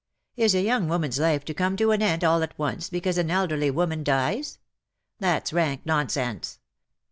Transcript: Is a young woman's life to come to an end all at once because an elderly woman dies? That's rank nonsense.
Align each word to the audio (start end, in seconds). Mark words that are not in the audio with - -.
Is 0.35 0.55
a 0.55 0.61
young 0.61 0.87
woman's 0.89 1.19
life 1.19 1.45
to 1.45 1.53
come 1.53 1.77
to 1.77 1.91
an 1.91 2.01
end 2.01 2.23
all 2.23 2.41
at 2.41 2.57
once 2.57 2.89
because 2.89 3.19
an 3.19 3.29
elderly 3.29 3.69
woman 3.69 4.03
dies? 4.03 4.57
That's 5.19 5.53
rank 5.53 5.81
nonsense. 5.85 6.59